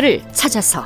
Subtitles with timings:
[0.00, 0.84] 역사를 찾아서.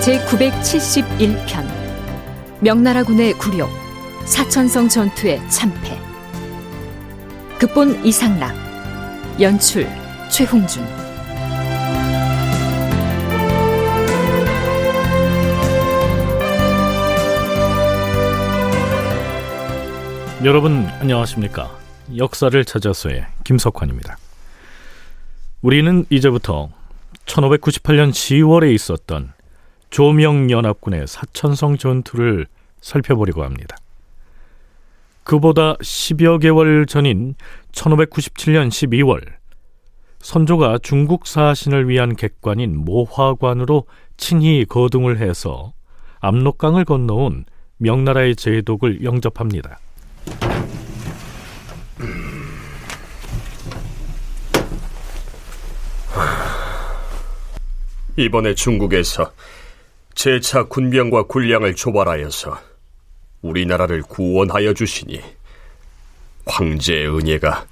[0.00, 1.66] 제 971편.
[2.60, 3.68] 명나라군의 굴욕
[4.24, 5.98] 사천성 전투의 참패.
[7.58, 8.54] 극본 이상락
[9.40, 9.88] 연출
[10.30, 11.05] 최홍준
[20.44, 21.70] 여러분 안녕하십니까
[22.18, 24.18] 역사를 찾아서의 김석환입니다
[25.62, 26.68] 우리는 이제부터
[27.24, 29.32] 1598년 10월에 있었던
[29.88, 32.46] 조명연합군의 사천성 전투를
[32.82, 33.76] 살펴보려고 합니다.
[35.24, 37.34] 그보다 10여 개월 전인
[37.72, 39.22] 1597년 12월
[40.18, 43.86] 선조가 중국 사신을 위한 객관인 모화관으로
[44.18, 45.72] 친히 거둥을 해서
[46.20, 47.46] 압록강을 건너온
[47.78, 49.78] 명나라의 제독을 영접합니다.
[58.16, 59.32] 이번에 중국에서
[60.14, 62.58] 제차 군병과 군량을 조발하여서
[63.42, 65.20] 우리나라를 구원하여 주시니
[66.46, 67.66] 황제의 은혜가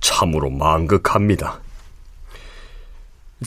[0.00, 1.60] 참으로 망극합니다.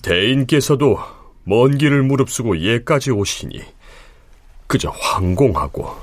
[0.03, 0.99] 대인께서도
[1.43, 3.59] 먼 길을 무릅쓰고 예까지 오시니
[4.67, 5.95] 그저 황공하고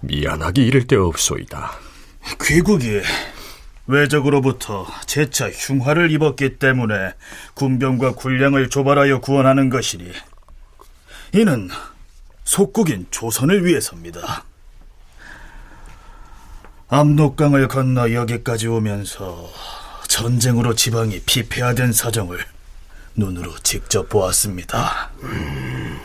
[0.00, 1.72] 미안하기 이를 데 없소이다.
[2.42, 3.00] 귀국이
[3.86, 7.14] 외적으로부터 재차 흉화를 입었기 때문에
[7.54, 10.10] 군병과 군량을 조발하여 구원하는 것이니
[11.32, 11.68] 이는
[12.44, 14.44] 속국인 조선을 위해서입니다.
[16.88, 19.50] 압록강을 건너 여기까지 오면서
[20.08, 22.38] 전쟁으로 지방이 피폐화된 사정을
[23.16, 25.10] 눈으로 직접 보았습니다.
[25.22, 25.98] 음,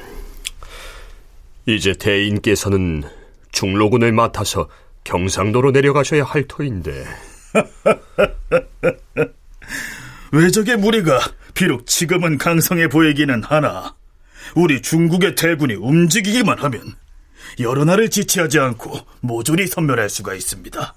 [1.67, 3.03] 이제 대인께서는
[3.51, 4.69] 중로군을 맡아서
[5.03, 7.05] 경상도로 내려가셔야 할 터인데.
[10.31, 11.19] 외적의 무리가
[11.53, 13.95] 비록 지금은 강성해 보이기는 하나
[14.55, 16.95] 우리 중국의 대군이 움직이기만 하면
[17.59, 20.95] 여러 나라를 지체하지 않고 모조리 섬멸할 수가 있습니다.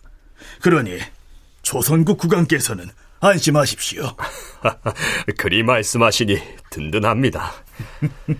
[0.60, 0.98] 그러니
[1.62, 2.87] 조선국 국왕께서는
[3.20, 4.16] 안심하십시오.
[5.38, 6.38] 그리 말씀하시니
[6.70, 7.53] 든든합니다.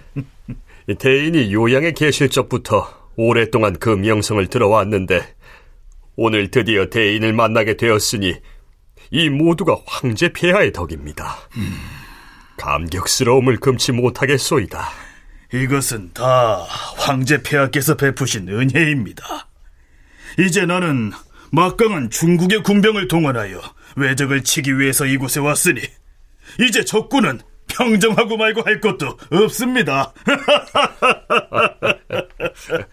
[0.98, 5.34] 대인이 요양에 계실 적부터 오랫동안 그 명성을 들어왔는데
[6.16, 8.34] 오늘 드디어 대인을 만나게 되었으니
[9.10, 11.36] 이 모두가 황제 폐하의 덕입니다.
[11.56, 11.76] 음.
[12.56, 14.88] 감격스러움을 금치 못하겠소이다.
[15.53, 16.64] 이것은 다
[16.97, 19.48] 황제 폐하께서 베푸신 은혜입니다.
[20.38, 21.12] 이제 나는
[21.53, 23.60] 막강한 중국의 군병을 동원하여
[23.97, 25.80] 외적을 치기 위해서 이곳에 왔으니
[26.60, 30.12] 이제 적군은 평정하고 말고 할 것도 없습니다.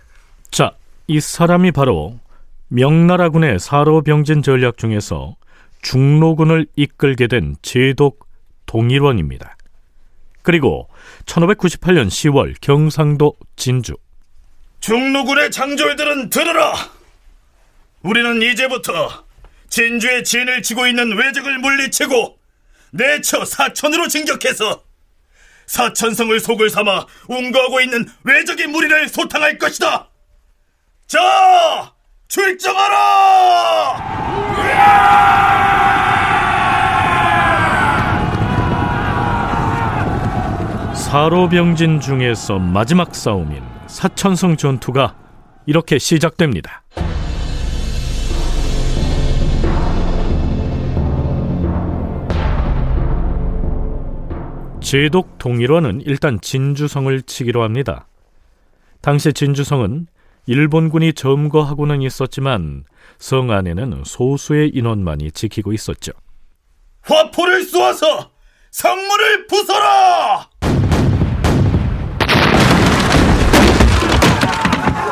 [0.51, 0.71] 자,
[1.07, 2.19] 이 사람이 바로
[2.73, 5.35] 명나라군의 사로병진 전략 중에서
[5.81, 8.25] 중로군을 이끌게 된 제독
[8.65, 9.57] 동일원입니다.
[10.41, 10.87] 그리고
[11.25, 13.95] 1598년 10월 경상도 진주
[14.79, 16.73] 중로군의 장졸들은 들으라!
[18.03, 19.25] 우리는 이제부터
[19.67, 22.39] 진주의 진을 치고 있는 외적을 물리치고
[22.91, 24.81] 내처 사천으로 진격해서
[25.65, 30.10] 사천성을 속을 삼아 운거하고 있는 외적의 무리를 소탕할 것이다!
[32.61, 32.69] 자!
[32.69, 34.11] 출정하라!
[40.93, 45.15] 사로병진 중에서 마지막 싸움인 사천성 전투가
[45.65, 46.83] 이렇게 시작됩니다.
[54.81, 58.07] 제독 동일원은 일단 진주성을 치기로 합니다.
[59.01, 60.07] 당시 진주성은
[60.45, 62.85] 일본군이 점거하고는 있었지만
[63.19, 66.11] 성 안에는 소수의 인원만이 지키고 있었죠.
[67.03, 68.31] 화포를 쏘아서
[68.71, 70.47] 성문을 부숴라!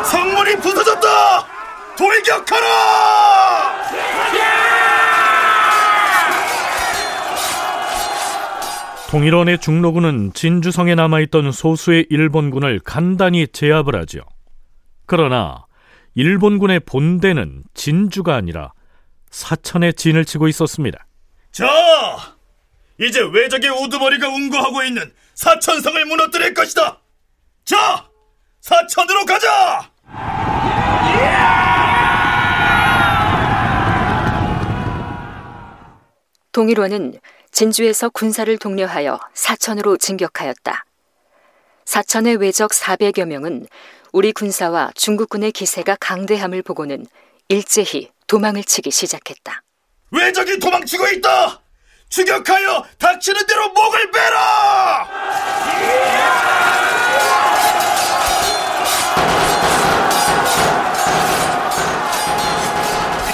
[0.05, 1.07] 성문이 부서졌다!
[1.97, 2.67] 돌격하라!
[9.09, 14.19] 통일원의 중로군은 진주성에 남아있던 소수의 일본군을 간단히 제압을 하죠.
[15.09, 15.65] 그러나
[16.13, 18.73] 일본군의 본대는 진주가 아니라
[19.31, 21.03] 사천에 진을 치고 있었습니다.
[21.51, 21.67] 자,
[22.99, 27.01] 이제 외적의 우두머리가 운거하고 있는 사천성을 무너뜨릴 것이다.
[27.65, 28.07] 자,
[28.61, 29.91] 사천으로 가자!
[36.51, 37.19] 동일원은
[37.49, 40.85] 진주에서 군사를 독려하여 사천으로 진격하였다.
[41.85, 43.65] 사천의 외적 400여 명은
[44.11, 47.05] 우리 군사와 중국군의 기세가 강대함을 보고는
[47.47, 49.61] 일제히 도망을 치기 시작했다.
[50.11, 51.61] 왜적이 도망치고 있다!
[52.09, 55.07] 추격하여 닥치는 대로 목을 베라!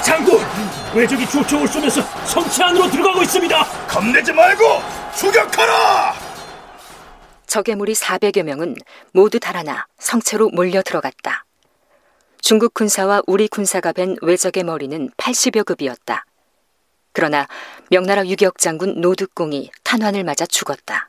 [0.04, 0.40] 장군!
[0.94, 3.64] 외적이 조총을 쏘면서 성체 안으로 들어가고 있습니다!
[3.88, 4.82] 겁내지 말고
[5.18, 6.25] 추격하라!
[7.56, 8.76] 적의 무리 400여 명은
[9.14, 11.46] 모두 달아나 성체로 몰려 들어갔다.
[12.42, 16.26] 중국 군사와 우리 군사가 벤 외적의 머리는 80여 급이었다.
[17.14, 17.48] 그러나
[17.90, 21.08] 명나라 유격 장군 노득공이 탄환을 맞아 죽었다.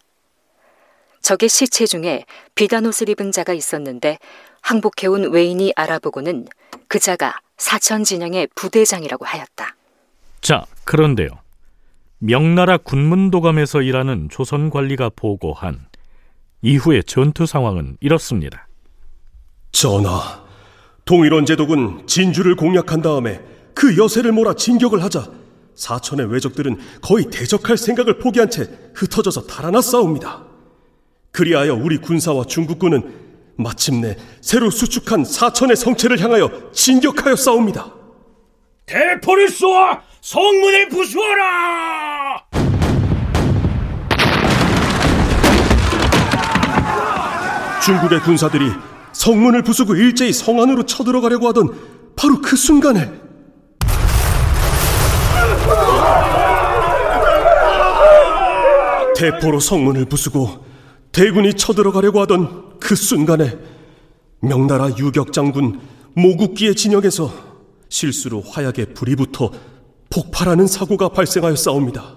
[1.21, 4.21] 적의 시체 중에 비단 옷을 입은 자가 있었는데
[4.61, 6.47] 항복해온 외인이 알아보고는
[6.87, 9.75] 그 자가 사천 진영의 부대장이라고 하였다.
[10.43, 11.29] 자, 그런데요.
[12.19, 15.87] 명나라 군문도감에서 일하는 조선 관리가 보고한
[16.63, 18.69] 이후의 전투 상황은 이렇습니다.
[19.73, 20.45] 전하,
[21.05, 23.41] 동일원 제독은 진주를 공략한 다음에
[23.75, 25.31] 그 여세를 몰아 진격을 하자
[25.75, 30.45] 사천의 왜적들은 거의 대적할 생각을 포기한 채 흩어져서 달아나 싸웁니다.
[31.31, 33.27] 그리하여 우리 군사와 중국군은
[33.59, 37.93] 마침내 새로 수축한 사천의 성체를 향하여 진격하여 싸웁니다.
[38.87, 42.06] 대포를 쏘아 성문을 부수어라!
[47.87, 48.73] 중국의 군사들이
[49.13, 51.69] 성문을 부수고 일제히 성 안으로 쳐들어가려고 하던
[52.17, 53.13] 바로 그 순간에
[59.17, 60.67] 대포로 성문을 부수고
[61.13, 63.57] 대군이 쳐들어가려고 하던 그 순간에
[64.41, 65.81] 명나라 유격 장군
[66.15, 67.33] 모국기의 진영에서
[67.89, 69.53] 실수로 화약에 불이 붙어
[70.11, 72.17] 폭발하는 사고가 발생하여 싸웁니다.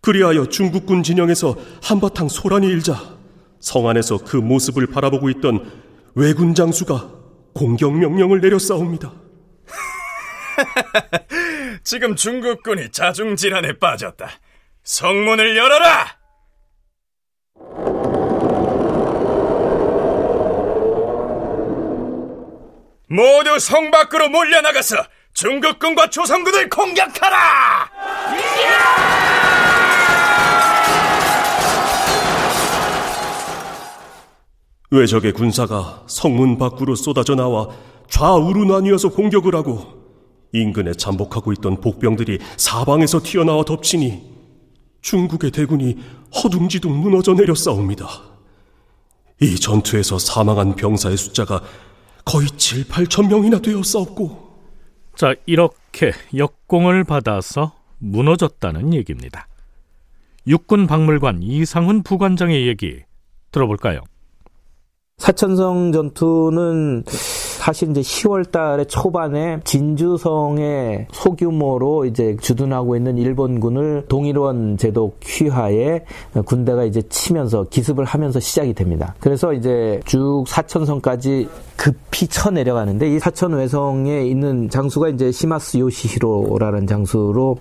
[0.00, 3.15] 그리하여 중국군 진영에서 한바탕 소란이 일자
[3.66, 5.82] 성 안에서 그 모습을 바라보고 있던
[6.14, 7.10] 왜군 장수가
[7.52, 9.12] 공격 명령을 내려 싸웁니다.
[11.82, 14.30] 지금 중국군이 자중 질환에 빠졌다.
[14.84, 16.16] 성문을 열어라!
[23.08, 24.96] 모두 성 밖으로 몰려나가서
[25.34, 27.90] 중국군과 조선군을 공격하라!
[34.90, 37.68] 왜적의 군사가 성문 밖으로 쏟아져 나와
[38.08, 40.04] 좌우로 나뉘어서 공격을 하고
[40.52, 44.36] 인근에 잠복하고 있던 복병들이 사방에서 튀어나와 덮치니
[45.02, 45.98] 중국의 대군이
[46.34, 48.08] 허둥지둥 무너져 내려 싸웁니다.
[49.40, 51.62] 이 전투에서 사망한 병사의 숫자가
[52.24, 54.46] 거의 7, 8천 명이나 되어 싸웠고
[55.16, 59.48] 자, 이렇게 역공을 받아서 무너졌다는 얘기입니다.
[60.46, 63.02] 육군 박물관 이상훈 부관장의 얘기
[63.50, 64.00] 들어볼까요?
[65.26, 75.18] 사천성 전투는 사실 이제 10월 달에 초반에 진주성의 소규모로 이제 주둔하고 있는 일본군을 동일원 제독
[75.24, 76.04] 휘하에
[76.44, 79.16] 군대가 이제 치면서 기습을 하면서 시작이 됩니다.
[79.18, 86.86] 그래서 이제 쭉 사천성까지 급히 쳐 내려가는데 이 사천 외성에 있는 장수가 이제 시마스 요시히로라는
[86.86, 87.56] 장수로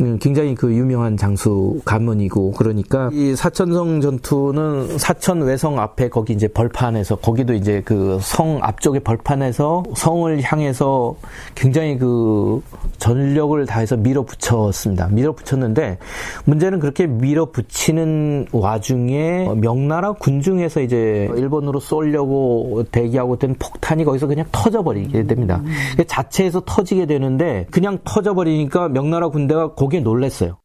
[0.00, 6.48] 음, 굉장히 그 유명한 장수 가문이고 그러니까 이 사천성 전투는 사천 외성 앞에 거기 이제
[6.48, 11.14] 벌판에서 거기도 이제 그 성 앞쪽에 벌판에서 성을 향해서
[11.54, 12.62] 굉장히 그
[12.98, 15.08] 전력을 다해서 밀어붙였습니다.
[15.08, 15.98] 밀어붙였는데
[16.44, 25.26] 문제는 그렇게 밀어붙이는 와중에 명나라 군중에서 이제 일본으로 쏠려고 대기하고 있던 폭탄이 거기서 그냥 터져버리게
[25.26, 25.62] 됩니다.
[26.06, 30.60] 자체에서 터지게 되는데 그냥 터져버리니까 명나라 군대가 거기에 놀랬어요.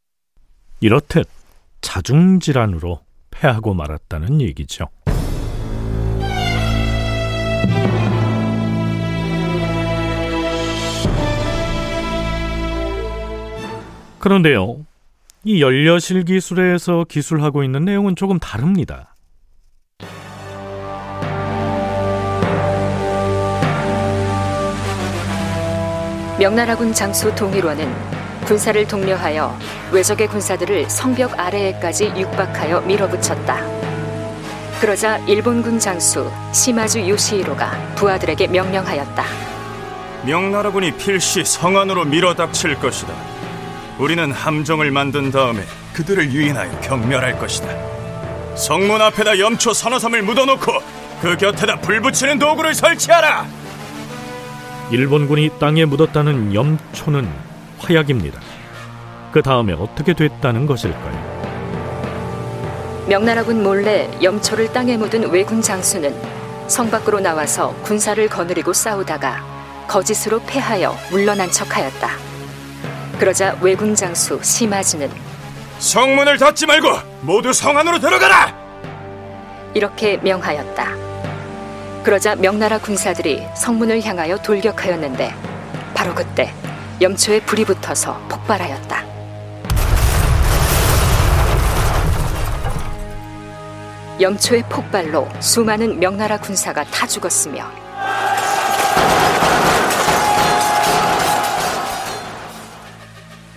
[0.80, 1.28] 이렇듯
[1.82, 3.00] 자중질환으로
[3.32, 4.86] 패하고 말았다는 얘기죠.
[14.20, 14.86] 그런데요,
[15.44, 19.16] 이 연려실 기술에서 기술하고 있는 내용은 조금 다릅니다.
[26.40, 28.17] 명나라군 장수 동일원은
[28.48, 29.60] 군사를 독려하여
[29.92, 33.60] 외적의 군사들을 성벽 아래에까지 육박하여 밀어붙였다.
[34.80, 39.24] 그러자 일본군 장수 시마주 요시히로가 부하들에게 명령하였다.
[40.24, 43.14] 명나라군이 필시 성안으로 밀어닥칠 것이다.
[44.00, 45.64] 우리는 함정을 만든 다음에
[45.94, 47.68] 그들을 유인하여 경멸할 것이다.
[48.56, 50.72] 성문 앞에다 염초 서너 섬을 묻어놓고
[51.22, 53.46] 그 곁에다 불 붙이는 도구를 설치하라.
[54.92, 58.40] 일본군이 땅에 묻었다는 염초는 화약입니다.
[59.32, 61.28] 그 다음에 어떻게 됐다는 것일까요?
[63.08, 66.14] 명나라군 몰래 염초를 땅에 묻은 왜군 장수는
[66.68, 72.10] 성 밖으로 나와서 군사를 거느리고 싸우다가 거짓으로 패하여 물러난 척하였다.
[73.20, 75.10] 그러자 외군 장수 시마즈는
[75.80, 76.90] 성문을 닫지 말고
[77.22, 78.54] 모두 성 안으로 들어가라!
[79.74, 80.88] 이렇게 명하였다.
[82.04, 85.34] 그러자 명나라 군사들이 성문을 향하여 돌격하였는데
[85.94, 86.54] 바로 그때
[87.00, 89.06] 염초에 불이 붙어서 폭발하였다.
[94.20, 97.70] 염초의 폭발로 수많은 명나라 군사가 타 죽었으며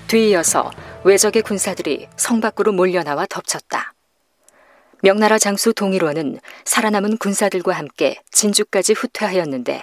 [0.06, 0.70] 뒤이어서
[1.04, 3.94] 외적의 군사들이 성 밖으로 몰려나와 덮쳤다.
[5.02, 9.82] 명나라 장수 동일원은 살아남은 군사들과 함께 진주까지 후퇴하였는데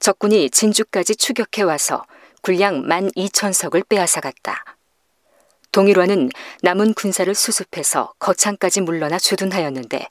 [0.00, 2.04] 적군이 진주까지 추격해 와서
[2.44, 4.64] 군량 만 이천석을 빼앗아갔다.
[5.72, 6.28] 동일원은
[6.62, 10.06] 남은 군사를 수습해서 거창까지 물러나 주둔하였는데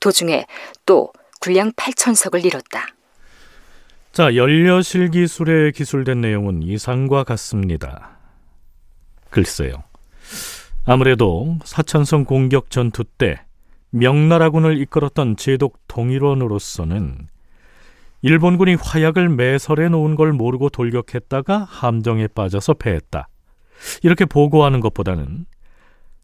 [0.00, 0.46] 도중에
[0.86, 2.86] 또 군량 8천석을 잃었다.
[4.12, 8.16] 자, 연려실 기술에 기술된 내용은 이상과 같습니다.
[9.28, 9.82] 글쎄요.
[10.86, 13.42] 아무래도 사천성 공격 전투 때
[13.90, 17.28] 명나라군을 이끌었던 제독 동일원으로서는
[18.24, 23.28] 일본군이 화약을 매설해 놓은 걸 모르고 돌격했다가 함정에 빠져서 패했다.
[24.02, 25.44] 이렇게 보고하는 것보다는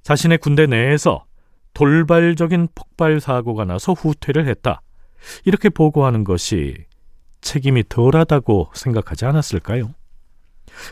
[0.02, 1.26] 자신의 군대 내에서
[1.74, 4.80] 돌발적인 폭발 사고가 나서 후퇴를 했다.
[5.44, 6.86] 이렇게 보고하는 것이
[7.42, 9.90] 책임이 덜하다고 생각하지 않았을까요?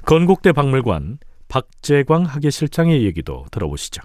[0.04, 4.02] 건국대 박물관 박재광 학예실장의 얘기도 들어보시죠.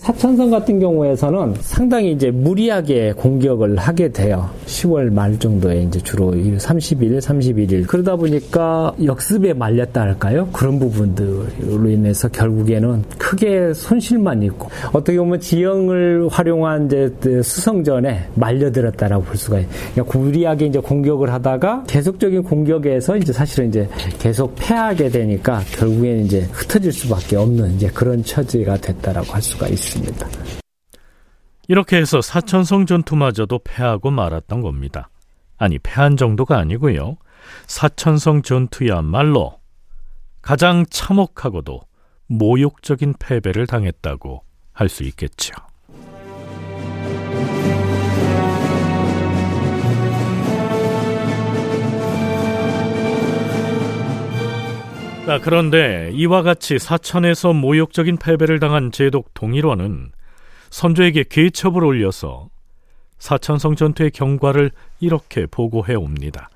[0.00, 4.48] 사천성 같은 경우에서는 상당히 이제 무리하게 공격을 하게 돼요.
[4.64, 7.86] 10월 말 정도에 이제 주로 30일, 31일.
[7.86, 10.48] 그러다 보니까 역습에 말렸다 할까요?
[10.52, 11.44] 그런 부분들로
[11.86, 19.58] 인해서 결국에는 크게 손실만 있고 어떻게 보면 지형을 활용한 이제 그 수성전에 말려들었다라고 볼 수가
[19.60, 19.70] 있어요.
[19.92, 23.86] 그러니까 무리하게 이제 공격을 하다가 계속적인 공격에서 이제 사실은 이제
[24.18, 29.89] 계속 패하게 되니까 결국에는 이제 흩어질 수밖에 없는 이제 그런 처지가 됐다라고 할 수가 있습니다.
[29.90, 30.28] 있습니다.
[31.68, 35.08] 이렇게 해서 사천성 전투마저도 패하고 말았던 겁니다.
[35.56, 37.16] 아니, 패한 정도가 아니고요.
[37.66, 39.60] 사천성 전투야말로
[40.42, 41.80] 가장 참혹하고도
[42.26, 45.52] 모욕적인 패배를 당했다고 할 수 있겠죠.
[55.26, 60.10] 자, 그런데 이와 같이 사천에서 모욕적인 패배를 당한 제독 동일원은
[60.70, 62.48] 선조에게 계첩을 올려서
[63.18, 66.50] 사천성 전투의 경과를 이렇게 보고해 옵니다.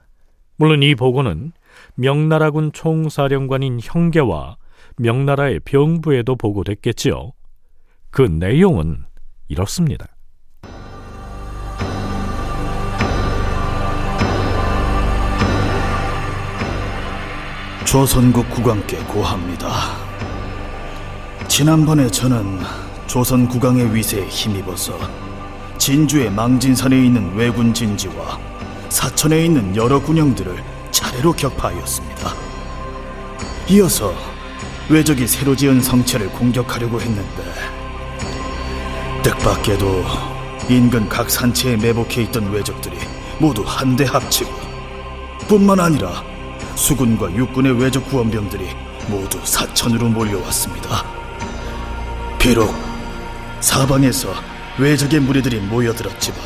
[0.56, 1.52] 물론 이 보고는
[1.94, 4.56] 명나라군 총사령관인 형계와
[4.96, 7.32] 명나라의 병부에도 보고됐겠지요.
[8.10, 9.04] 그 내용은
[9.48, 10.06] 이렇습니다.
[17.94, 19.72] 조선국 국왕께 고합니다.
[21.46, 22.58] 지난번에 저는
[23.06, 24.98] 조선 국왕의 위세에 힘입어서
[25.78, 28.40] 진주의 망진산에 있는 왜군 진지와
[28.88, 30.60] 사천에 있는 여러 군영들을
[30.90, 32.34] 차례로 격파하였습니다.
[33.68, 34.12] 이어서
[34.88, 37.44] 왜적이 새로 지은 성체를 공격하려고 했는데
[39.22, 40.04] 뜻밖에도
[40.68, 42.98] 인근 각 산체에 매복해 있던 왜적들이
[43.38, 44.50] 모두 한데 합치고
[45.46, 46.33] 뿐만 아니라
[46.76, 48.68] 수군과 육군의 외적 구원병들이
[49.08, 51.04] 모두 사천으로 몰려왔습니다.
[52.38, 52.74] 비록
[53.60, 54.34] 사방에서
[54.78, 56.38] 외적의 무리들이 모여들었지만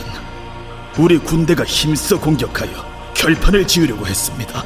[0.98, 2.70] 우리 군대가 힘써 공격하여
[3.14, 4.64] 결판을 지으려고 했습니다.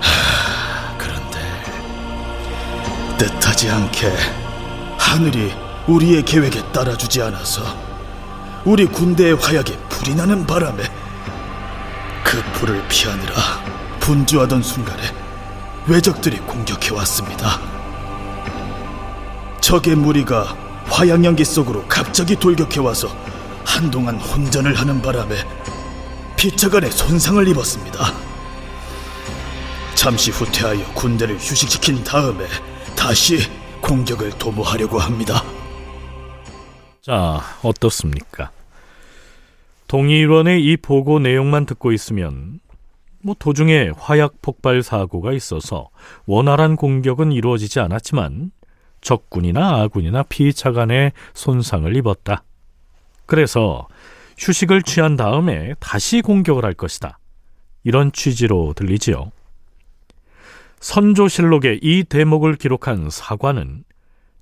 [0.00, 1.38] 하, 그런데
[3.16, 4.12] 뜻하지 않게
[4.98, 5.52] 하늘이
[5.86, 7.62] 우리의 계획에 따라주지 않아서
[8.64, 10.82] 우리 군대의 화약에 불이 나는 바람에
[12.38, 13.34] 그 불을 피하느라
[13.98, 15.02] 분주하던 순간에
[15.88, 17.58] 외적들이 공격해 왔습니다.
[19.60, 23.08] 적의 무리가 화양연기 속으로 갑자기 돌격해 와서
[23.64, 25.34] 한동안 혼전을 하는 바람에
[26.36, 28.12] 피차간에 손상을 입었습니다.
[29.96, 32.46] 잠시 후퇴하여 군대를 휴식시킨 다음에
[32.94, 35.42] 다시 공격을 도모하려고 합니다.
[37.02, 38.52] 자, 어떻습니까?
[39.88, 42.60] 동일원의 이 보고 내용만 듣고 있으면
[43.22, 45.88] 뭐 도중에 화약 폭발 사고가 있어서
[46.26, 48.52] 원활한 공격은 이루어지지 않았지만
[49.00, 52.44] 적군이나 아군이나 피의차 간에 손상을 입었다.
[53.26, 53.88] 그래서
[54.36, 57.18] 휴식을 취한 다음에 다시 공격을 할 것이다.
[57.82, 59.32] 이런 취지로 들리지요.
[60.80, 63.84] 선조실록에 이 대목을 기록한 사관은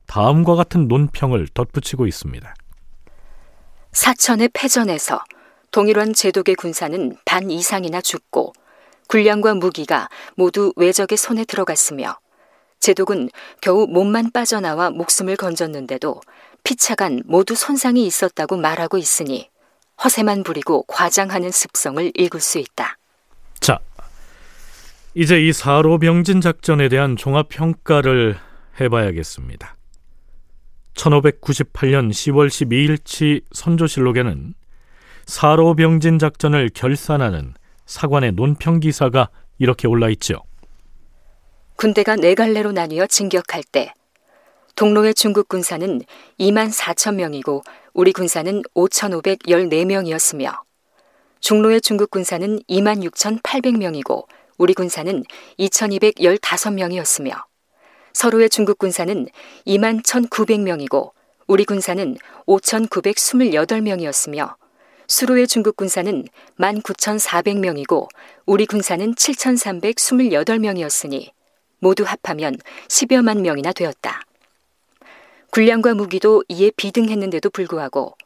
[0.06, 2.54] 다음과 같은 논평을 덧붙이고 있습니다.
[3.92, 5.20] 사천의 패전에서
[5.76, 8.54] 동일원 제독의 군사는 반 이상이나 죽고
[9.08, 12.18] 군량과 무기가 모두 외적의 손에 들어갔으며
[12.80, 13.28] 제독은
[13.60, 16.22] 겨우 몸만 빠져나와 목숨을 건졌는데도
[16.64, 19.50] 피차간 모두 손상이 있었다고 말하고 있으니
[20.02, 22.96] 허세만 부리고 과장하는 습성을 읽을 수 있다.
[23.60, 23.78] 자,
[25.12, 28.38] 이제 이 사로 병진 작전에 대한 종합 평가를
[28.80, 29.76] 해봐야겠습니다.
[30.94, 34.54] 1598년 10월 12일치 선조실록에는
[35.26, 37.54] 사로병진 작전을 결산하는
[37.84, 39.28] 사관의 논평 기사가
[39.58, 40.42] 이렇게 올라 있죠.
[41.76, 43.92] 군대가 네 갈래로 나뉘어 진격할 때
[44.76, 46.00] 동로의 중국 군사는
[46.38, 50.60] 2만 4천 명이고 우리 군사는 5,514명이었으며
[51.40, 54.26] 중로의 중국 군사는 2만 6,800명이고
[54.58, 55.24] 우리 군사는
[55.58, 57.42] 2,215명이었으며
[58.12, 59.26] 서로의 중국 군사는
[59.66, 61.10] 2만 1,900명이고
[61.46, 62.16] 우리 군사는
[62.46, 64.54] 5,928명이었으며
[65.08, 66.24] 수로의 중국 군사는
[66.58, 68.08] 19,400명이고
[68.46, 71.30] 우리 군사는 7,328명이었으니
[71.78, 72.56] 모두 합하면
[72.88, 74.22] 10여만 명이나 되었다.
[75.50, 78.16] 군량과 무기도 이에 비등했는데도 불구하고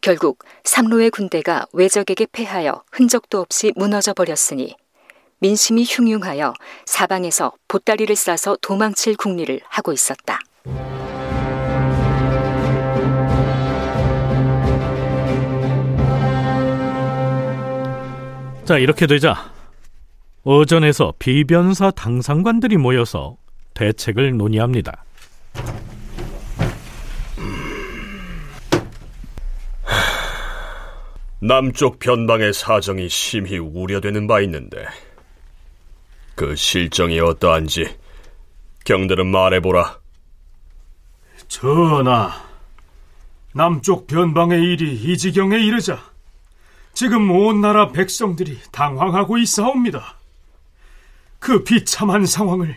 [0.00, 4.76] 결국 삼로의 군대가 외적에게 패하여 흔적도 없이 무너져 버렸으니
[5.40, 6.54] 민심이 흉흉하여
[6.86, 10.38] 사방에서 보따리를 싸서 도망칠 궁리를 하고 있었다.
[18.68, 19.50] 자, 이렇게 되자
[20.44, 23.38] 어전에서 비변사 당상관들이 모여서
[23.72, 25.06] 대책을 논의합니다.
[31.40, 34.84] 남쪽 변방의 사정이 심히 우려되는 바 있는데
[36.34, 37.96] 그 실정이 어떠한지
[38.84, 39.98] 경들은 말해보라.
[41.48, 42.32] 전하,
[43.54, 46.17] 남쪽 변방의 일이 이 지경에 이르자
[46.98, 50.18] 지금 온 나라 백성들이 당황하고 있사옵니다.
[51.38, 52.74] 그 비참한 상황을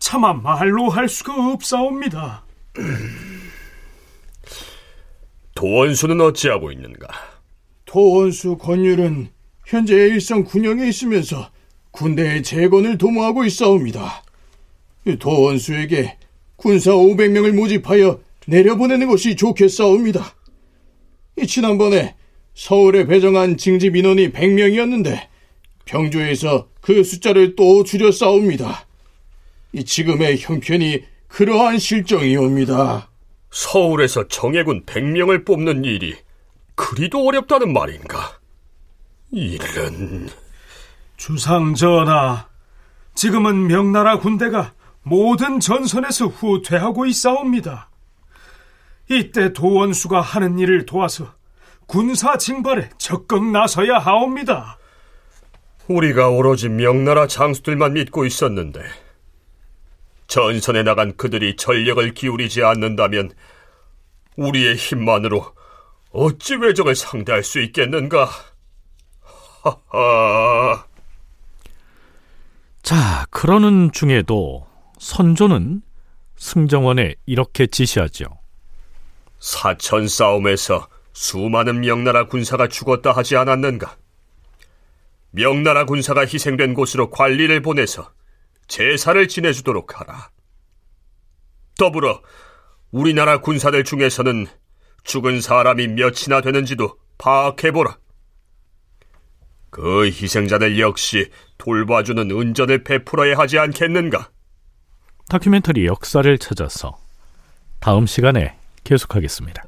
[0.00, 2.42] 차마 말로 할 수가 없사옵니다.
[5.54, 7.06] 도원수는 어찌하고 있는가?
[7.84, 9.28] 도원수 권율은
[9.64, 11.48] 현재 일성 군영에 있으면서
[11.92, 14.24] 군대의 재건을 도모하고 있사옵니다.
[15.20, 16.18] 도원수에게
[16.56, 20.34] 군사 500명을 모집하여 내려보내는 것이 좋겠사옵니다.
[21.46, 22.16] 지난번에
[22.60, 25.28] 서울에 배정한 징집 인원이 100명이었는데
[25.86, 28.86] 병조에서 그 숫자를 또 줄였사옵니다.
[29.86, 33.08] 지금의 형편이 그러한 실정이옵니다.
[33.50, 36.14] 서울에서 정예군 100명을 뽑는 일이
[36.74, 38.38] 그리도 어렵다는 말인가?
[39.32, 40.28] 이런...
[41.16, 42.46] 주상 전하,
[43.14, 47.88] 지금은 명나라 군대가 모든 전선에서 후퇴하고 있사옵니다.
[49.08, 51.39] 이때 도원수가 하는 일을 도와서
[51.90, 54.78] 군사 징발에 적극 나서야 하옵니다.
[55.88, 58.80] 우리가 오로지 명나라 장수들만 믿고 있었는데
[60.28, 63.32] 전선에 나간 그들이 전력을 기울이지 않는다면
[64.36, 65.52] 우리의 힘만으로
[66.12, 68.30] 어찌 외적을 상대할 수 있겠는가?
[69.64, 70.84] 하하.
[72.84, 74.64] 자, 그러는 중에도
[75.00, 75.82] 선조는
[76.36, 78.26] 승정원에 이렇게 지시하죠.
[79.40, 83.96] 사천 싸움에서 수많은 명나라 군사가 죽었다 하지 않았는가?
[85.32, 88.10] 명나라 군사가 희생된 곳으로 관리를 보내서
[88.66, 90.30] 제사를 지내주도록 하라.
[91.78, 92.22] 더불어
[92.90, 94.46] 우리나라 군사들 중에서는
[95.04, 97.98] 죽은 사람이 몇이나 되는지도 파악해보라.
[99.70, 104.30] 그 희생자들 역시 돌봐주는 은전을 베풀어야 하지 않겠는가?
[105.28, 106.98] 다큐멘터리 역사를 찾아서
[107.78, 109.62] 다음 시간에 계속하겠습니다.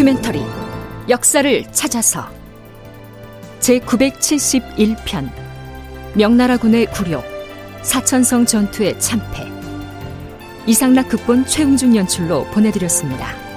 [0.00, 0.40] 다큐멘터리
[1.10, 2.26] 역사를 찾아서
[3.60, 5.30] 제971편
[6.14, 7.22] 명나라군의 굴욕
[7.82, 9.46] 사천성 전투의 참패
[10.66, 13.49] 이상락 극본 최웅준 연출로 보내드렸습니다.